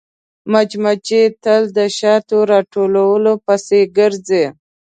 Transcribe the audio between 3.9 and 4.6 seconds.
ګرځي